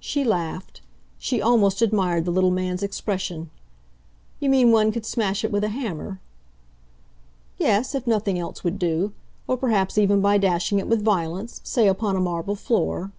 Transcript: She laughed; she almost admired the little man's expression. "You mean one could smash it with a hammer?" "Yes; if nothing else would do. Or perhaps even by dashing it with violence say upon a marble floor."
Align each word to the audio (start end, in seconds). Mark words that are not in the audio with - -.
She 0.00 0.24
laughed; 0.24 0.80
she 1.18 1.42
almost 1.42 1.82
admired 1.82 2.24
the 2.24 2.30
little 2.30 2.50
man's 2.50 2.82
expression. 2.82 3.50
"You 4.40 4.48
mean 4.48 4.72
one 4.72 4.90
could 4.92 5.04
smash 5.04 5.44
it 5.44 5.52
with 5.52 5.62
a 5.62 5.68
hammer?" 5.68 6.20
"Yes; 7.58 7.94
if 7.94 8.06
nothing 8.06 8.38
else 8.38 8.64
would 8.64 8.78
do. 8.78 9.12
Or 9.46 9.58
perhaps 9.58 9.98
even 9.98 10.22
by 10.22 10.38
dashing 10.38 10.78
it 10.78 10.88
with 10.88 11.04
violence 11.04 11.60
say 11.64 11.86
upon 11.86 12.16
a 12.16 12.20
marble 12.20 12.56
floor." 12.56 13.12